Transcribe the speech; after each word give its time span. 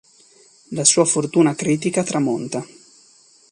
La 0.71 0.83
sua 0.83 1.05
fortuna 1.05 1.53
critica 1.53 2.01
tramonta. 2.01 2.65